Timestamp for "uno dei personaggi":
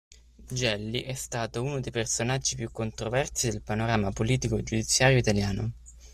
1.61-2.55